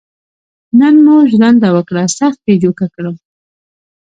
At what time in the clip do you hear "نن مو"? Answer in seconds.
0.79-1.15